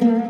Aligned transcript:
Mm-hmm. 0.00 0.23